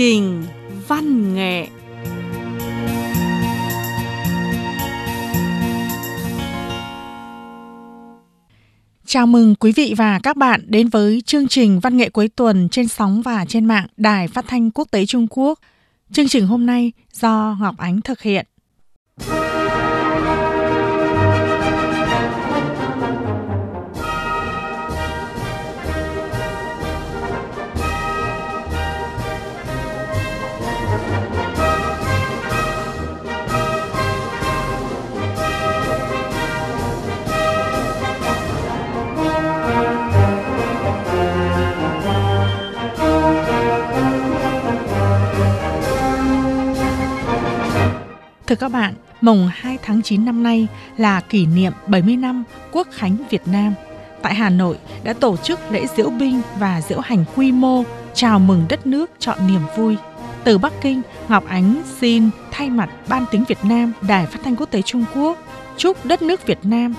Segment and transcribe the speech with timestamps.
[0.00, 0.42] trình
[0.88, 1.66] văn nghệ
[9.06, 12.68] Chào mừng quý vị và các bạn đến với chương trình văn nghệ cuối tuần
[12.68, 15.58] trên sóng và trên mạng Đài Phát thanh Quốc tế Trung Quốc.
[16.12, 18.46] Chương trình hôm nay do Ngọc Ánh thực hiện.
[48.50, 50.66] Thưa các bạn, mùng 2 tháng 9 năm nay
[50.96, 53.74] là kỷ niệm 70 năm Quốc khánh Việt Nam.
[54.22, 57.82] Tại Hà Nội đã tổ chức lễ diễu binh và diễu hành quy mô
[58.14, 59.96] chào mừng đất nước chọn niềm vui.
[60.44, 64.56] Từ Bắc Kinh, Ngọc Ánh xin thay mặt Ban tính Việt Nam, Đài Phát thanh
[64.56, 65.38] Quốc tế Trung Quốc
[65.76, 66.94] chúc đất nước Việt Nam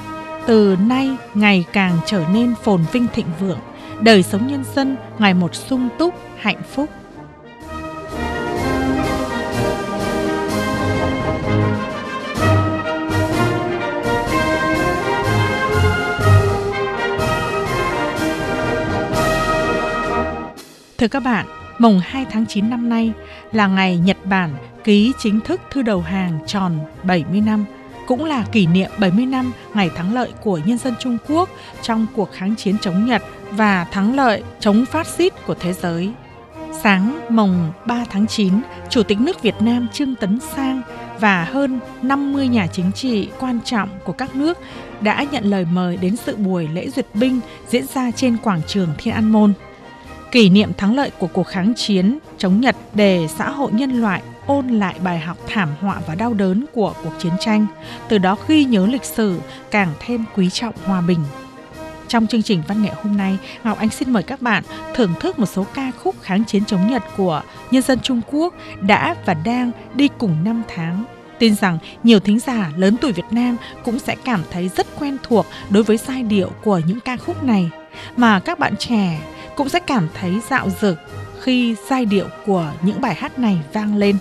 [0.47, 3.59] từ nay ngày càng trở nên phồn vinh thịnh vượng,
[4.01, 6.89] đời sống nhân dân ngày một sung túc, hạnh phúc.
[21.01, 21.45] Thưa các bạn,
[21.79, 23.11] mùng 2 tháng 9 năm nay
[23.51, 27.65] là ngày Nhật Bản ký chính thức thư đầu hàng tròn 70 năm,
[28.07, 31.49] cũng là kỷ niệm 70 năm ngày thắng lợi của nhân dân Trung Quốc
[31.81, 36.11] trong cuộc kháng chiến chống Nhật và thắng lợi chống phát xít của thế giới.
[36.81, 38.53] Sáng mùng 3 tháng 9,
[38.89, 40.81] Chủ tịch nước Việt Nam Trương Tấn Sang
[41.19, 44.57] và hơn 50 nhà chính trị quan trọng của các nước
[45.01, 48.89] đã nhận lời mời đến sự buổi lễ duyệt binh diễn ra trên quảng trường
[48.97, 49.53] Thiên An Môn
[50.31, 54.21] kỷ niệm thắng lợi của cuộc kháng chiến chống Nhật để xã hội nhân loại
[54.45, 57.65] ôn lại bài học thảm họa và đau đớn của cuộc chiến tranh,
[58.09, 59.39] từ đó ghi nhớ lịch sử
[59.71, 61.19] càng thêm quý trọng hòa bình.
[62.07, 64.63] Trong chương trình văn nghệ hôm nay, Ngọc Anh xin mời các bạn
[64.95, 68.53] thưởng thức một số ca khúc kháng chiến chống Nhật của nhân dân Trung Quốc
[68.81, 71.05] đã và đang đi cùng năm tháng.
[71.39, 75.17] Tin rằng nhiều thính giả lớn tuổi Việt Nam cũng sẽ cảm thấy rất quen
[75.23, 77.69] thuộc đối với giai điệu của những ca khúc này,
[78.17, 79.21] mà các bạn trẻ
[79.55, 80.97] cũng sẽ cảm thấy dạo dực
[81.41, 84.17] khi giai điệu của những bài hát này vang lên.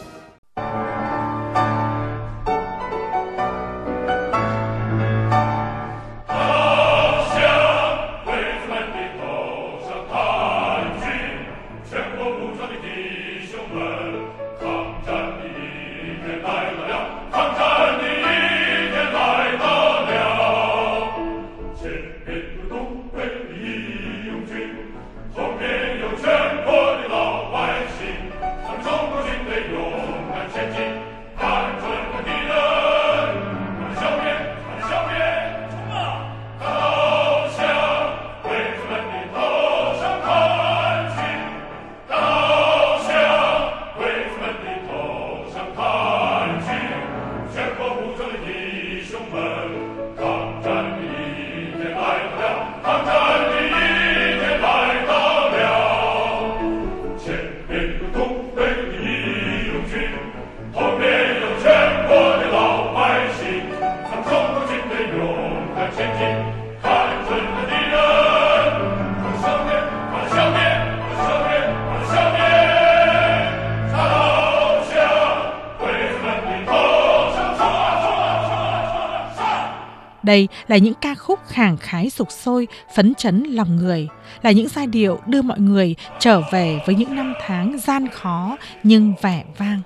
[80.23, 84.09] Đây là những ca khúc khàng khái sục sôi, phấn chấn lòng người,
[84.43, 88.57] là những giai điệu đưa mọi người trở về với những năm tháng gian khó
[88.83, 89.81] nhưng vẻ vang.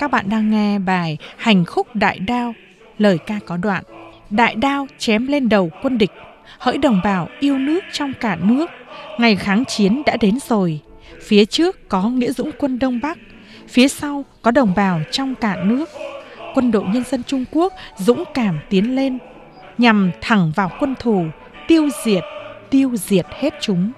[0.00, 2.54] Các bạn đang nghe bài Hành khúc đại đao,
[2.98, 3.84] lời ca có đoạn.
[4.30, 6.10] Đại đao chém lên đầu quân địch,
[6.58, 8.70] hỡi đồng bào yêu nước trong cả nước,
[9.18, 10.80] ngày kháng chiến đã đến rồi.
[11.22, 13.18] Phía trước có nghĩa dũng quân Đông Bắc,
[13.68, 15.88] phía sau có đồng bào trong cả nước.
[16.54, 19.18] Quân đội nhân dân Trung Quốc dũng cảm tiến lên
[19.78, 21.26] nhằm thẳng vào quân thù,
[21.68, 22.24] tiêu diệt,
[22.70, 23.92] tiêu diệt hết chúng.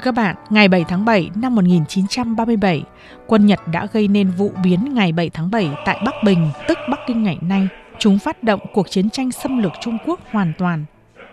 [0.00, 2.82] Các bạn, ngày 7 tháng 7 năm 1937,
[3.26, 6.78] quân Nhật đã gây nên vụ biến ngày 7 tháng 7 tại Bắc Bình, tức
[6.90, 7.68] Bắc Kinh ngày nay.
[7.98, 10.84] Chúng phát động cuộc chiến tranh xâm lược Trung Quốc hoàn toàn.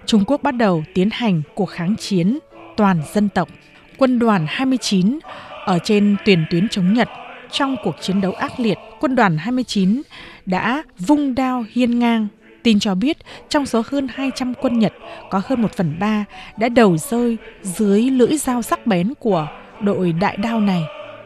[0.06, 2.40] Trung Quốc bắt đầu tiến hành cuộc kháng chiến
[2.78, 3.50] toàn dân tộc.
[3.98, 5.20] Quân đoàn 29
[5.66, 7.10] ở trên tuyển tuyến chống Nhật
[7.52, 10.02] trong cuộc chiến đấu ác liệt, quân đoàn 29
[10.46, 12.28] đã vung đao hiên ngang
[12.64, 13.18] Tin cho biết
[13.50, 14.94] trong số hơn 200 quân Nhật
[15.30, 16.26] có hơn 1 phần 3
[16.58, 19.48] đã đầu rơi dưới lưỡi dao sắc bén của
[19.82, 20.84] đội đại đao này.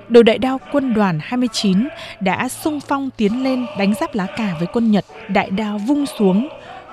[0.10, 1.88] Đội đại đao quân đoàn 29
[2.20, 6.06] đã sung phong tiến lên đánh giáp lá cà với quân Nhật, đại đao vung
[6.06, 6.48] xuống.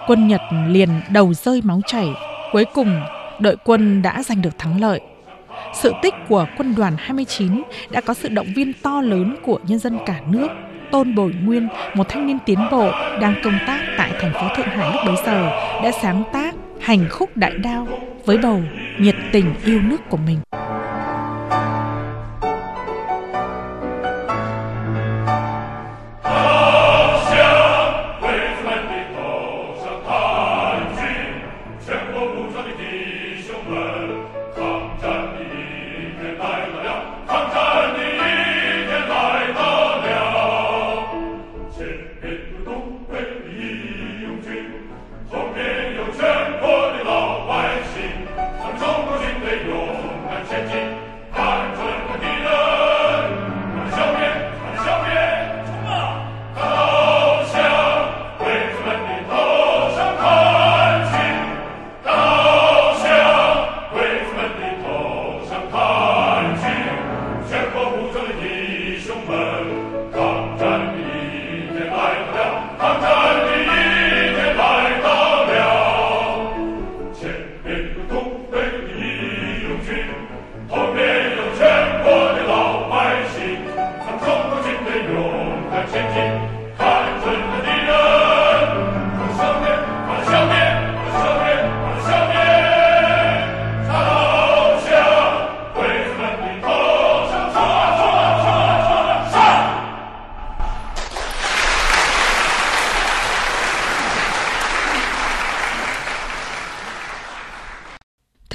[0.06, 2.08] Quân Nhật liền đầu rơi máu chảy.
[2.52, 3.00] Cuối cùng,
[3.40, 5.00] đội quân đã giành được thắng lợi.
[5.74, 9.78] Sự tích của quân đoàn 29 đã có sự động viên to lớn của nhân
[9.78, 10.48] dân cả nước
[10.90, 12.90] Tôn Bồi Nguyên, một thanh niên tiến bộ
[13.20, 15.50] đang công tác tại thành phố Thượng Hải lúc bấy giờ,
[15.82, 17.86] đã sáng tác hành khúc đại đao
[18.24, 18.62] với bầu
[18.98, 20.38] nhiệt tình yêu nước của mình.
[78.08, 79.07] tum per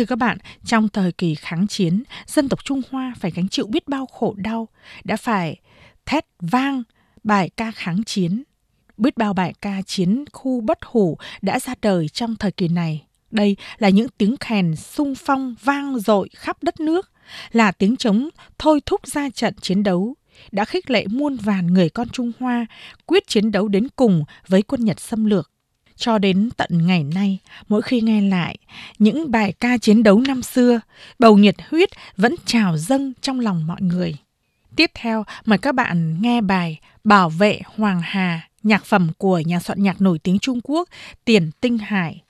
[0.03, 3.67] Thưa các bạn, trong thời kỳ kháng chiến, dân tộc Trung Hoa phải gánh chịu
[3.67, 4.67] biết bao khổ đau,
[5.03, 5.59] đã phải
[6.05, 6.83] thét vang
[7.23, 8.43] bài ca kháng chiến.
[8.97, 13.05] Biết bao bài ca chiến khu bất hủ đã ra đời trong thời kỳ này.
[13.31, 17.11] Đây là những tiếng kèn sung phong vang dội khắp đất nước,
[17.51, 20.15] là tiếng trống thôi thúc ra trận chiến đấu,
[20.51, 22.65] đã khích lệ muôn vàn người con Trung Hoa
[23.05, 25.52] quyết chiến đấu đến cùng với quân Nhật xâm lược.
[25.95, 28.57] Cho đến tận ngày nay, mỗi khi nghe lại
[28.99, 30.79] những bài ca chiến đấu năm xưa,
[31.19, 34.15] bầu nhiệt huyết vẫn trào dâng trong lòng mọi người.
[34.75, 39.59] Tiếp theo, mời các bạn nghe bài Bảo vệ Hoàng Hà, nhạc phẩm của nhà
[39.59, 40.89] soạn nhạc nổi tiếng Trung Quốc
[41.25, 42.21] Tiền Tinh Hải.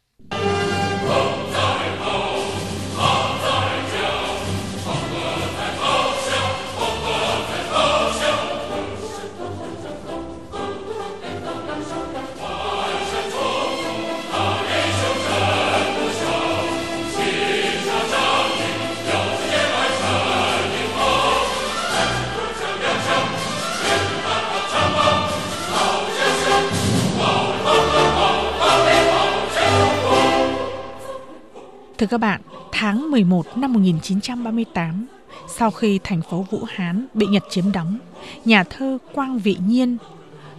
[32.03, 32.41] Thưa các bạn,
[32.71, 35.05] tháng 11 năm 1938,
[35.47, 37.97] sau khi thành phố Vũ Hán bị Nhật chiếm đóng,
[38.45, 39.97] nhà thơ Quang Vị Nhiên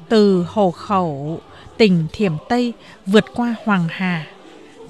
[0.08, 1.40] từ Hồ Khẩu,
[1.76, 2.72] tỉnh Thiểm Tây
[3.06, 4.26] vượt qua Hoàng Hà.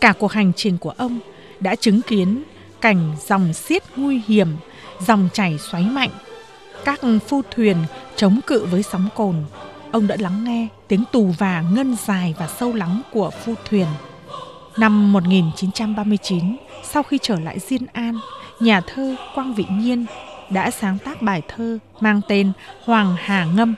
[0.00, 1.18] Cả cuộc hành trình của ông
[1.60, 2.42] đã chứng kiến
[2.80, 4.48] cảnh dòng xiết nguy hiểm,
[5.06, 6.10] dòng chảy xoáy mạnh,
[6.84, 7.76] các phu thuyền
[8.16, 9.34] chống cự với sóng cồn.
[9.90, 13.86] Ông đã lắng nghe tiếng tù và ngân dài và sâu lắng của phu thuyền.
[14.76, 18.18] Năm 1939, sau khi trở lại Diên An,
[18.60, 20.06] nhà thơ Quang Vị Nhiên
[20.50, 22.52] đã sáng tác bài thơ mang tên
[22.84, 23.74] Hoàng Hà Ngâm.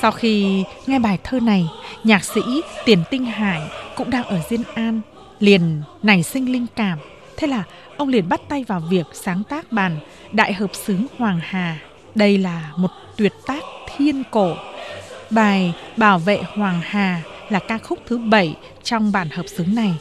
[0.00, 1.68] Sau khi nghe bài thơ này,
[2.04, 2.40] nhạc sĩ
[2.84, 3.60] Tiền Tinh Hải
[3.96, 5.00] cũng đang ở Diên An,
[5.38, 6.98] liền nảy sinh linh cảm.
[7.36, 7.62] Thế là
[7.96, 9.96] ông liền bắt tay vào việc sáng tác bản
[10.32, 11.78] Đại hợp sướng Hoàng Hà.
[12.14, 13.62] Đây là một tuyệt tác
[13.96, 14.54] thiên cổ.
[15.30, 19.94] Bài Bảo vệ Hoàng Hà là ca khúc thứ bảy trong bản hợp xướng này.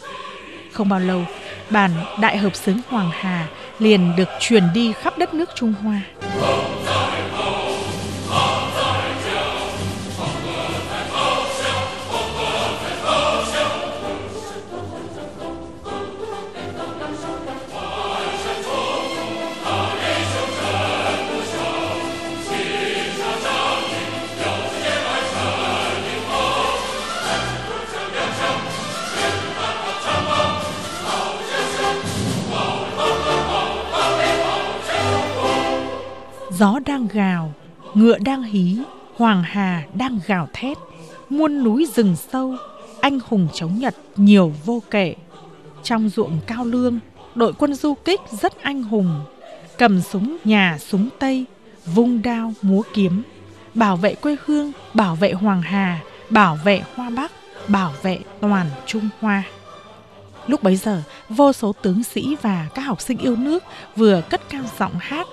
[0.78, 1.26] Không bao lâu,
[1.70, 1.92] bản
[2.22, 3.48] Đại hợp sướng Hoàng Hà
[3.80, 6.02] liền được truyền đi khắp đất nước Trung Hoa.
[36.60, 37.54] Gió đang gào,
[37.94, 38.78] ngựa đang hí,
[39.16, 40.78] hoàng hà đang gào thét.
[41.30, 42.56] Muôn núi rừng sâu,
[43.02, 45.16] anh hùng chống Nhật nhiều vô kể.
[45.84, 47.00] Trong ruộng cao lương,
[47.36, 49.22] đội quân du kích rất anh hùng.
[49.78, 51.46] Cầm súng nhà súng Tây,
[51.86, 53.24] vung đao múa kiếm.
[53.74, 56.00] Bảo vệ quê hương, bảo vệ Hoàng Hà,
[56.30, 57.32] bảo vệ Hoa Bắc,
[57.68, 59.44] bảo vệ toàn Trung Hoa.
[60.48, 63.64] Lúc bấy giờ, vô số tướng sĩ và các học sinh yêu nước
[63.96, 65.28] vừa cất cao giọng hát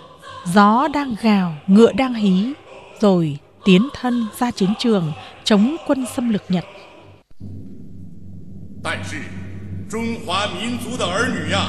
[0.45, 2.53] Gió đang gào, ngựa đang hí,
[2.99, 5.11] rồi tiến thân ra chiến trường
[5.43, 6.65] chống quân xâm lược Nhật.
[8.81, 9.17] 但是，
[9.89, 11.67] 中华民族的儿女呀，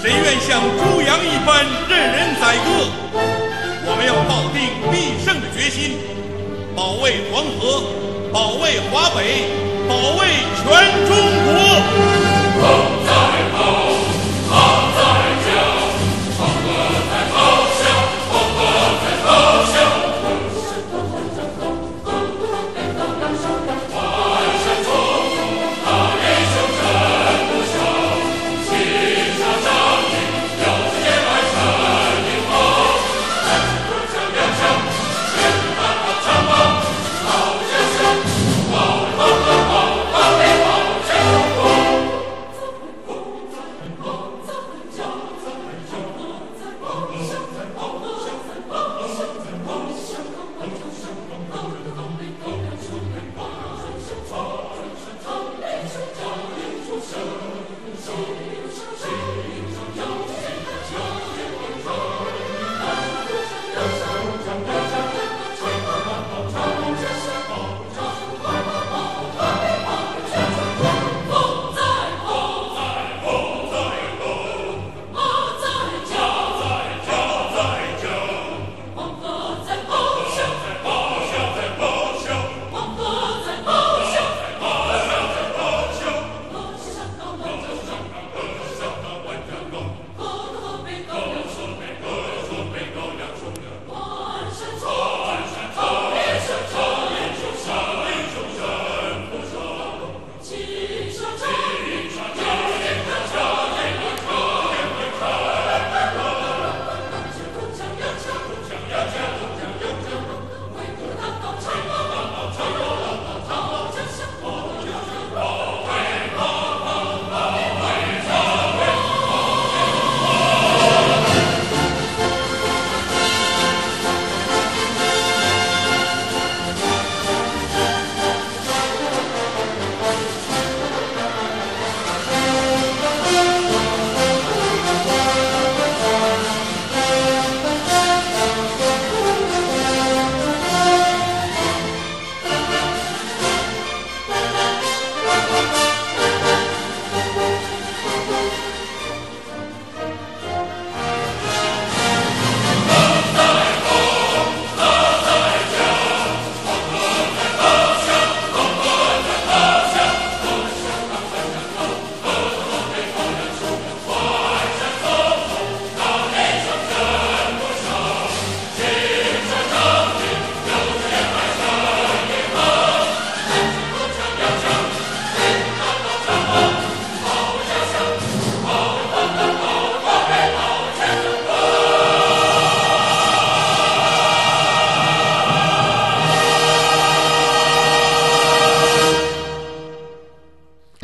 [0.00, 2.88] 谁愿像猪羊一般任人宰割？
[3.84, 4.60] 我们要抱定
[4.90, 5.98] 必胜的决心，
[6.74, 7.82] 保卫黄河，
[8.32, 9.50] 保卫华北，
[9.86, 10.20] 保卫
[10.56, 10.64] 全
[11.06, 11.10] 中
[11.44, 11.50] 国。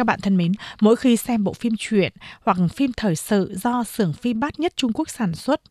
[0.01, 3.83] Các bạn thân mến, mỗi khi xem bộ phim truyện hoặc phim thời sự do
[3.83, 5.61] xưởng phim bát nhất Trung Quốc sản xuất,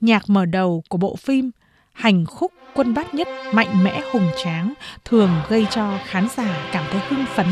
[0.00, 1.50] nhạc mở đầu của bộ phim
[1.92, 6.84] hành khúc quân bát nhất mạnh mẽ hùng tráng thường gây cho khán giả cảm
[6.90, 7.46] thấy hưng phấn.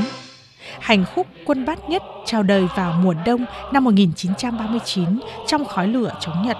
[0.81, 6.13] Hành khúc quân bát nhất chào đời vào mùa đông năm 1939 trong khói lửa
[6.21, 6.57] chống Nhật.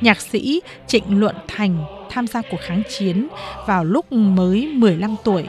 [0.00, 3.28] Nhạc sĩ Trịnh Luận Thành tham gia cuộc kháng chiến
[3.66, 5.44] vào lúc mới 15 tuổi.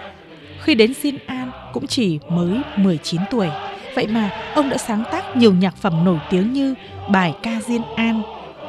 [0.62, 3.48] Khi đến Xin An cũng chỉ mới 19 tuổi.
[3.96, 6.74] Vậy mà ông đã sáng tác nhiều nhạc phẩm nổi tiếng như
[7.10, 8.22] Bài ca Diên An,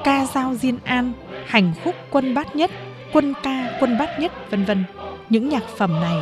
[0.05, 1.13] ca giao Diên An,
[1.47, 2.71] hành khúc quân bát nhất,
[3.13, 4.85] quân ca quân bát nhất, vân vân.
[5.29, 6.19] Những nhạc phẩm này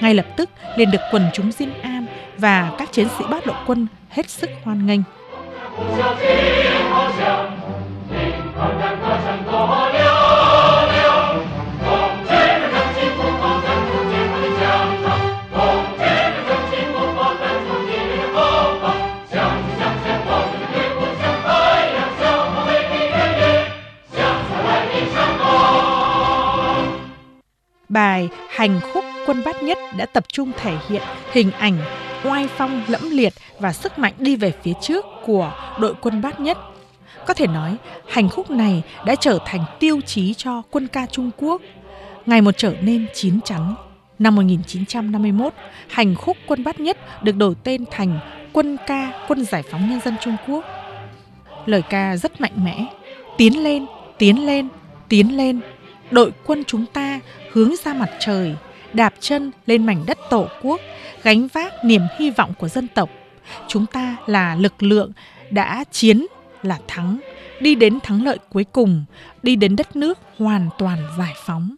[0.00, 2.06] ngay lập tức liền được quần chúng Diên An
[2.38, 5.00] và các chiến sĩ bát lộ quân hết sức hoan nghênh.
[27.96, 31.78] Bài Hành khúc quân bát nhất đã tập trung thể hiện hình ảnh
[32.24, 36.40] oai phong lẫm liệt và sức mạnh đi về phía trước của đội quân bát
[36.40, 36.58] nhất.
[37.26, 37.76] Có thể nói,
[38.08, 41.62] hành khúc này đã trở thành tiêu chí cho quân ca Trung Quốc,
[42.26, 43.74] ngày một trở nên chín chắn.
[44.18, 45.52] Năm 1951,
[45.88, 48.18] hành khúc quân bát nhất được đổi tên thành
[48.52, 50.64] quân ca quân giải phóng nhân dân Trung Quốc.
[51.66, 52.84] Lời ca rất mạnh mẽ,
[53.36, 53.86] tiến lên,
[54.18, 54.68] tiến lên,
[55.08, 55.60] tiến lên,
[56.10, 57.20] đội quân chúng ta
[57.52, 58.54] hướng ra mặt trời,
[58.92, 60.80] đạp chân lên mảnh đất tổ quốc,
[61.22, 63.10] gánh vác niềm hy vọng của dân tộc.
[63.68, 65.12] Chúng ta là lực lượng
[65.50, 66.26] đã chiến
[66.62, 67.20] là thắng,
[67.60, 69.04] đi đến thắng lợi cuối cùng,
[69.42, 71.76] đi đến đất nước hoàn toàn giải phóng.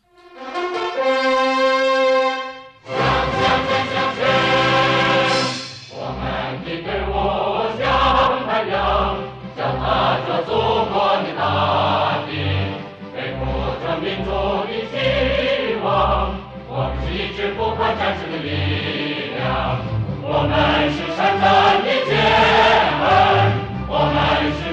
[20.40, 20.54] 我们
[20.94, 22.14] 是山川的健
[23.02, 23.02] 儿，
[23.90, 24.16] 我们
[24.54, 24.67] 是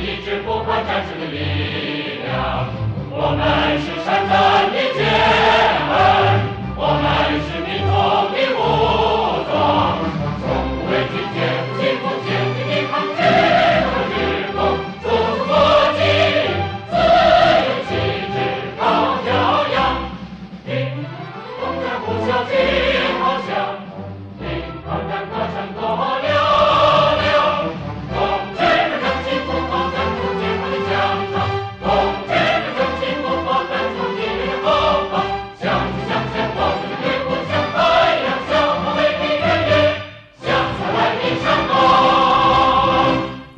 [0.00, 2.68] 一直不怕战胜的力量。
[3.10, 5.39] 我们是善战的坚。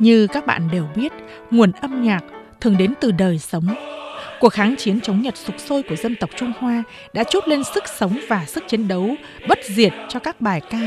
[0.03, 1.13] Như các bạn đều biết,
[1.51, 2.23] nguồn âm nhạc
[2.61, 3.75] thường đến từ đời sống.
[4.39, 7.63] Cuộc kháng chiến chống Nhật sục sôi của dân tộc Trung Hoa đã chút lên
[7.63, 9.15] sức sống và sức chiến đấu
[9.47, 10.79] bất diệt cho các bài ca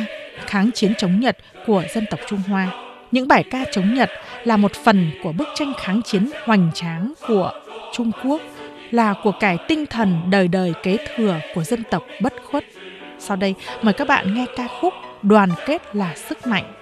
[0.47, 2.69] kháng chiến chống Nhật của dân tộc Trung Hoa.
[3.13, 4.11] Những bài ca chống Nhật
[4.45, 7.53] là một phần của bức tranh kháng chiến hoành tráng của
[7.93, 8.41] Trung Quốc,
[8.91, 12.65] là của cải tinh thần đời đời kế thừa của dân tộc bất khuất.
[13.19, 16.76] Sau đây, mời các bạn nghe ca khúc Đoàn kết là sức mạnh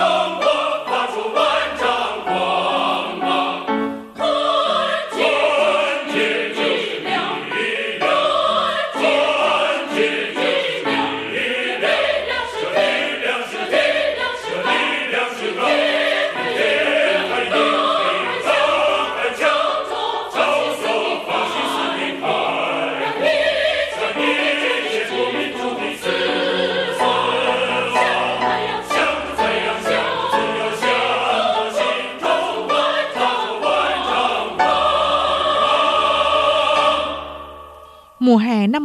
[0.00, 0.47] Mùa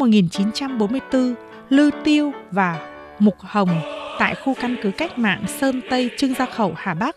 [0.03, 1.35] 1944,
[1.69, 2.79] Lư Tiêu và
[3.19, 3.81] Mục Hồng
[4.19, 7.15] tại khu căn cứ cách mạng Sơn Tây Trưng Gia Khẩu Hà Bắc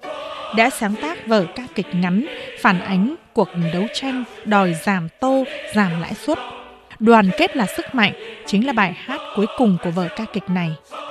[0.56, 2.26] đã sáng tác vở ca kịch ngắn
[2.60, 5.44] phản ánh cuộc đấu tranh đòi giảm tô,
[5.74, 6.38] giảm lãi suất.
[6.98, 8.12] Đoàn kết là sức mạnh
[8.46, 10.70] chính là bài hát cuối cùng của vở ca kịch này.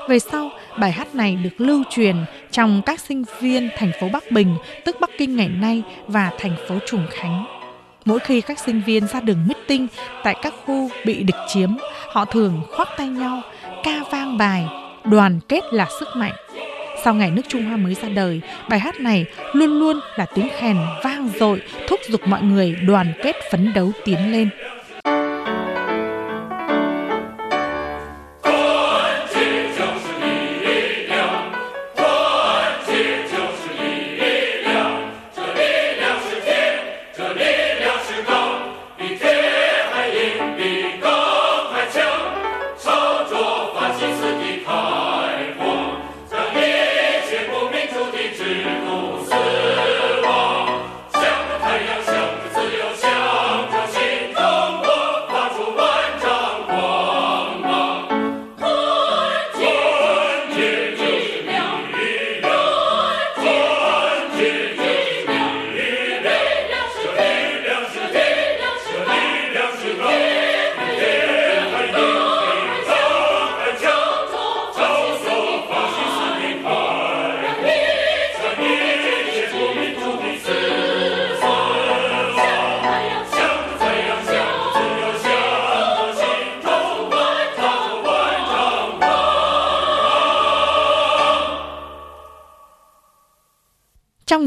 [0.10, 2.16] Về sau, bài hát này được lưu truyền
[2.52, 6.56] trong các sinh viên thành phố Bắc Bình, tức Bắc Kinh ngày nay và thành
[6.68, 7.55] phố Trùng Khánh.
[8.06, 9.88] Mỗi khi các sinh viên ra đường meeting
[10.24, 11.70] tại các khu bị địch chiếm,
[12.10, 13.41] họ thường khoác tay nhau,
[13.84, 14.68] ca vang bài
[15.04, 16.34] đoàn kết là sức mạnh.
[17.04, 20.50] Sau ngày nước Trung Hoa mới ra đời, bài hát này luôn luôn là tiếng
[20.58, 24.50] khen vang dội thúc giục mọi người đoàn kết phấn đấu tiến lên.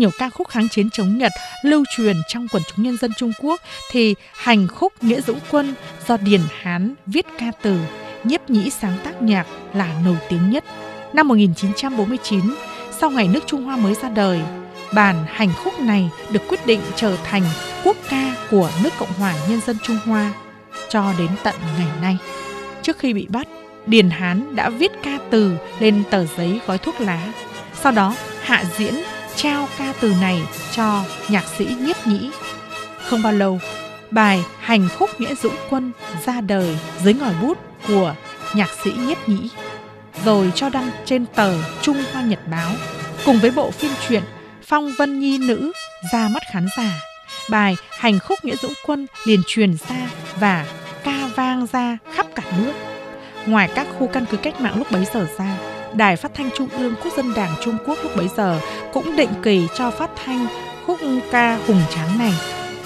[0.09, 3.33] Nhiều ca khúc kháng chiến chống Nhật lưu truyền trong quần chúng nhân dân Trung
[3.40, 5.75] Quốc thì hành khúc Nghĩa Dũng Quân
[6.09, 7.79] do Điền Hán viết ca từ,
[8.25, 10.64] nhiếp nhĩ sáng tác nhạc là nổi tiếng nhất.
[11.12, 12.40] Năm 1949,
[12.99, 14.40] sau ngày nước Trung Hoa mới ra đời,
[14.94, 17.42] bản hành khúc này được quyết định trở thành
[17.85, 20.33] quốc ca của nước Cộng hòa Nhân dân Trung Hoa
[20.88, 22.18] cho đến tận ngày nay.
[22.83, 23.49] Trước khi bị bắt,
[23.87, 27.33] Điền Hán đã viết ca từ lên tờ giấy gói thuốc lá.
[27.83, 28.94] Sau đó hạ diễn
[29.38, 32.31] trao ca từ này cho nhạc sĩ Nhiếp Nhĩ.
[33.05, 33.61] Không bao lâu,
[34.11, 35.92] bài Hành khúc Nghĩa Dũng Quân
[36.27, 38.14] ra đời dưới ngòi bút của
[38.55, 39.51] nhạc sĩ Nhiếp Nhĩ,
[40.24, 42.70] rồi cho đăng trên tờ Trung Hoa Nhật Báo,
[43.24, 44.22] cùng với bộ phim truyện
[44.66, 45.72] Phong Vân Nhi Nữ
[46.12, 47.01] ra mắt khán giả.
[47.51, 50.66] Bài Hành khúc Nghĩa Dũng Quân liền truyền ra và
[51.05, 52.72] ca vang ra khắp cả nước.
[53.46, 55.57] Ngoài các khu căn cứ cách mạng lúc bấy giờ ra,
[55.99, 58.61] Đài Phát thanh Trung ương Quốc dân Đảng Trung Quốc lúc bấy giờ
[58.93, 60.47] cũng định kỳ cho phát thanh
[60.87, 60.99] khúc
[61.31, 62.33] ca hùng tráng này.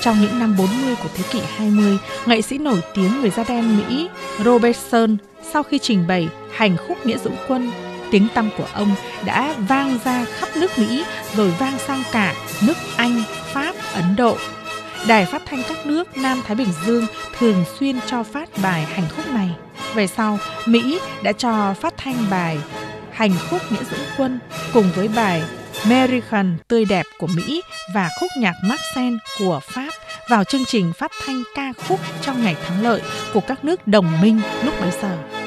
[0.00, 3.76] Trong những năm 40 của thế kỷ 20, nghệ sĩ nổi tiếng người da đen
[3.76, 4.08] Mỹ
[4.44, 5.16] Robertson
[5.52, 7.70] sau khi trình bày hành khúc Nghĩa Dũng Quân,
[8.10, 8.94] tiếng tăm của ông
[9.24, 11.04] đã vang ra khắp nước Mỹ
[11.36, 12.34] rồi vang sang cả
[12.66, 13.22] nước Anh,
[13.52, 14.36] Pháp, Ấn Độ.
[15.08, 17.06] Đài phát thanh các nước Nam Thái Bình Dương
[17.38, 19.50] thường xuyên cho phát bài hành khúc này.
[19.94, 22.58] Về sau, Mỹ đã cho phát thanh bài
[23.12, 24.38] hành khúc Nghĩa Dũng Quân
[24.72, 25.42] cùng với bài
[25.82, 27.62] American tươi đẹp của Mỹ
[27.94, 29.90] và khúc nhạc Marcel của Pháp
[30.30, 33.02] vào chương trình phát thanh ca khúc trong ngày thắng lợi
[33.34, 35.41] của các nước đồng minh lúc bấy giờ.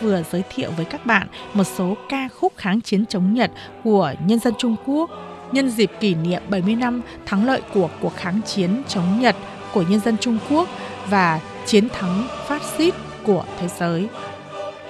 [0.00, 3.50] Vừa giới thiệu với các bạn một số ca khúc kháng chiến chống Nhật
[3.84, 5.10] của nhân dân Trung Quốc,
[5.52, 9.36] nhân dịp kỷ niệm 70 năm thắng lợi của cuộc kháng chiến chống Nhật
[9.72, 10.68] của nhân dân Trung Quốc
[11.08, 14.08] và chiến thắng phát xít của thế giới.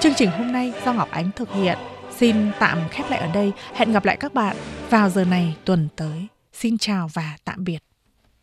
[0.01, 1.79] Chương trình hôm nay do Ngọc Ánh thực hiện
[2.17, 3.53] xin tạm khép lại ở đây.
[3.75, 4.57] Hẹn gặp lại các bạn
[4.91, 6.27] vào giờ này tuần tới.
[6.53, 7.90] Xin chào và tạm biệt.